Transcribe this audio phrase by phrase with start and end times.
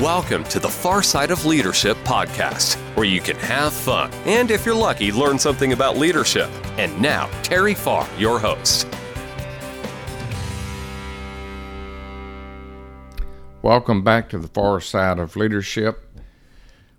[0.00, 4.66] Welcome to the Far Side of Leadership podcast, where you can have fun and, if
[4.66, 6.50] you're lucky, learn something about leadership.
[6.76, 8.86] And now, Terry Farr, your host.
[13.62, 16.06] Welcome back to the Far Side of Leadership.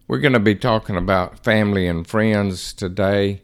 [0.08, 3.44] We're going to be talking about family and friends today.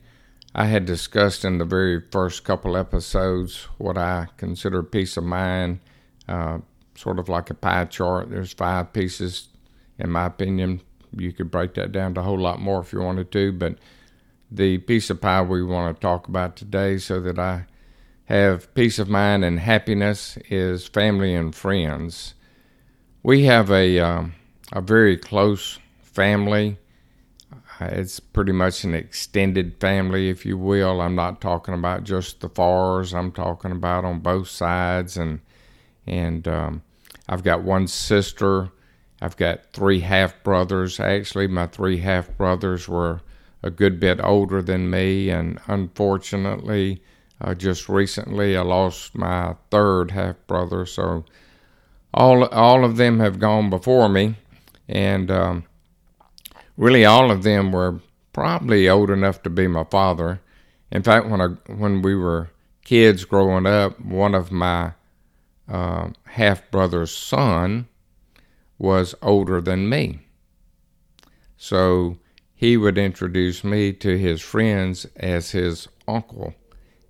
[0.55, 5.79] I had discussed in the very first couple episodes what I consider peace of mind,
[6.27, 6.57] uh,
[6.95, 8.29] sort of like a pie chart.
[8.29, 9.49] There's five pieces,
[9.97, 10.81] in my opinion.
[11.15, 13.77] You could break that down to a whole lot more if you wanted to, but
[14.49, 17.65] the piece of pie we want to talk about today so that I
[18.25, 22.33] have peace of mind and happiness is family and friends.
[23.21, 24.35] We have a, um,
[24.71, 26.77] a very close family.
[27.79, 31.01] It's pretty much an extended family, if you will.
[31.01, 33.13] I'm not talking about just the Farrs.
[33.13, 35.41] I'm talking about on both sides, and
[36.07, 36.83] and um,
[37.27, 38.69] I've got one sister.
[39.21, 40.99] I've got three half brothers.
[40.99, 43.21] Actually, my three half brothers were
[43.61, 47.01] a good bit older than me, and unfortunately,
[47.39, 50.85] uh, just recently I lost my third half brother.
[50.85, 51.25] So
[52.13, 54.35] all all of them have gone before me,
[54.87, 55.63] and um,
[56.77, 58.01] really all of them were
[58.33, 60.41] probably old enough to be my father.
[60.91, 62.51] In fact, when I when we were
[62.83, 64.93] kids growing up, one of my
[65.67, 67.87] uh, half brother's son
[68.77, 70.19] was older than me.
[71.57, 72.17] So
[72.53, 76.53] he would introduce me to his friends as his uncle.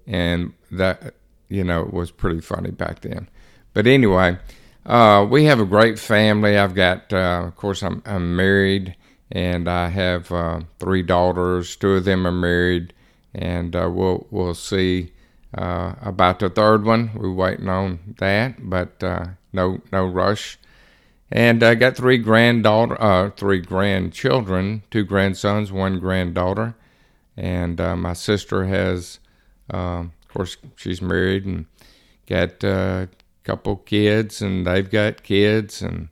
[0.06, 1.16] And that,
[1.50, 3.30] you know, was pretty funny back then.
[3.74, 4.38] But anyway,
[4.86, 6.58] uh, we have a great family.
[6.58, 8.96] I've got, uh, of course, I'm, I'm, married
[9.32, 11.76] and I have uh, three daughters.
[11.76, 12.94] Two of them are married,
[13.34, 15.14] and uh, we'll, we'll see
[15.54, 17.12] uh, about the third one.
[17.16, 20.58] We're waiting on that, but uh, no no rush.
[21.32, 26.76] And I got three granddaughter, uh, three grandchildren, two grandsons, one granddaughter,
[27.36, 29.20] and uh, my sister has,
[29.74, 31.66] uh, of course, she's married and
[32.28, 33.10] got a
[33.44, 36.10] couple kids, and they've got kids, and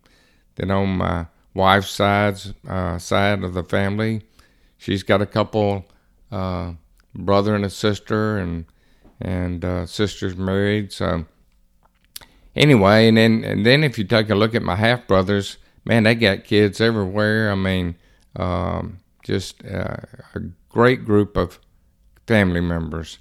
[0.56, 4.24] then on my wife's side's uh, side of the family,
[4.78, 5.86] she's got a couple
[7.14, 8.66] brother and a sister, and
[9.22, 10.92] and uh, sister's married.
[10.92, 11.26] So
[12.56, 16.04] anyway, and then and then if you take a look at my half brothers, man,
[16.04, 17.52] they got kids everywhere.
[17.52, 17.96] I mean,
[18.36, 19.98] um, just uh,
[20.36, 20.40] a
[20.70, 21.59] great group of
[22.28, 23.20] family members.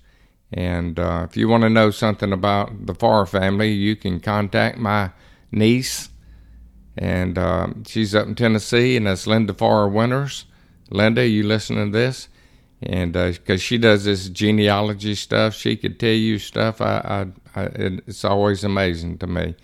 [0.53, 4.79] And uh, if you want to know something about the Farr family, you can contact
[4.79, 5.11] my
[5.53, 6.09] niece,
[6.99, 10.47] and um, she's up in Tennessee, and that's Linda Farr Winters.
[10.91, 12.29] Linda, you listening to this?
[12.83, 16.81] And because uh, she does this genealogy stuff, she could tell you stuff.
[16.81, 19.55] I, I, I, it's always amazing to me.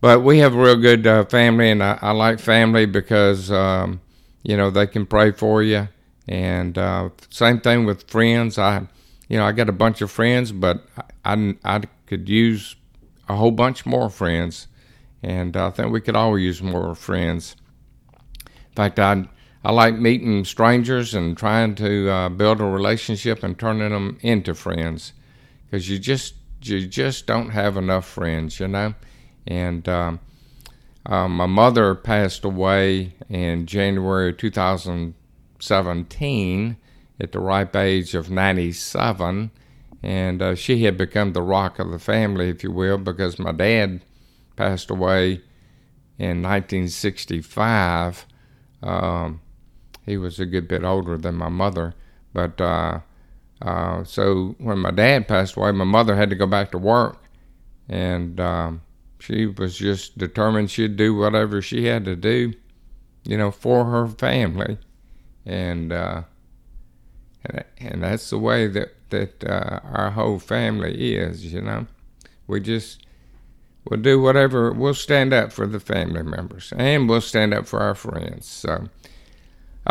[0.00, 4.00] But we have a real good uh, family, and I, I, like family because um,
[4.42, 5.88] you know they can pray for you.
[6.26, 8.58] And uh, same thing with friends.
[8.58, 8.86] I,
[9.28, 10.86] you know, I got a bunch of friends, but
[11.24, 12.76] I, I could use
[13.28, 14.68] a whole bunch more friends,
[15.22, 17.56] and I think we could all use more friends.
[18.46, 19.28] In fact, I
[19.64, 24.54] I like meeting strangers and trying to uh, build a relationship and turning them into
[24.54, 25.12] friends
[25.64, 28.94] because you just you just don't have enough friends, you know.
[29.46, 30.20] And um,
[31.06, 36.76] uh, my mother passed away in January 2017
[37.20, 39.50] at the ripe age of 97,
[40.02, 43.52] and uh, she had become the rock of the family, if you will, because my
[43.52, 44.02] dad
[44.56, 45.42] passed away
[46.18, 48.26] in 1965.
[48.82, 49.40] Um,
[50.04, 51.94] he was a good bit older than my mother.
[52.32, 53.00] But uh,
[53.60, 57.22] uh, so when my dad passed away, my mother had to go back to work,
[57.88, 58.82] and um,
[59.18, 62.54] she was just determined she'd do whatever she had to do,
[63.24, 64.78] you know, for her family,
[65.46, 66.22] and uh,
[67.44, 71.52] and, and that's the way that that uh, our whole family is.
[71.52, 71.86] You know,
[72.46, 73.06] we just
[73.84, 74.72] we'll do whatever.
[74.72, 78.46] We'll stand up for the family members, and we'll stand up for our friends.
[78.46, 78.88] So.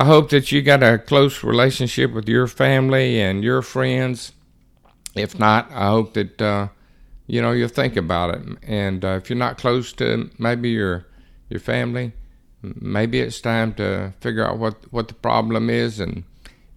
[0.01, 4.31] I hope that you got a close relationship with your family and your friends.
[5.13, 6.69] If not, I hope that uh,
[7.27, 8.41] you know you'll think about it.
[8.63, 11.05] And uh, if you're not close to maybe your
[11.49, 12.13] your family,
[12.63, 15.99] maybe it's time to figure out what what the problem is.
[15.99, 16.23] And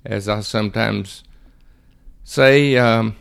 [0.05, 1.25] as I sometimes
[2.25, 3.17] say, um,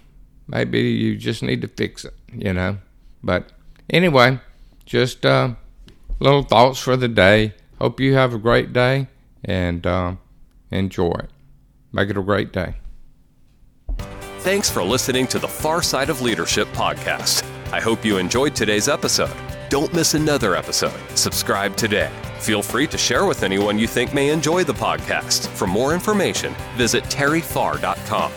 [0.50, 2.16] maybe you just need to fix it.
[2.34, 2.78] You know.
[3.24, 3.54] But
[3.90, 4.42] anyway,
[4.86, 5.54] just uh,
[6.20, 7.54] little thoughts for the day.
[7.80, 9.08] Hope you have a great day
[9.44, 10.16] and uh,
[10.72, 11.30] enjoy it.
[11.92, 12.76] Make it a great day.
[14.40, 17.46] Thanks for listening to the Far Side of Leadership podcast.
[17.72, 19.36] I hope you enjoyed today's episode.
[19.70, 21.00] Don't miss another episode.
[21.16, 22.12] Subscribe today.
[22.40, 25.48] Feel free to share with anyone you think may enjoy the podcast.
[25.48, 28.32] For more information, visit terryfar.com.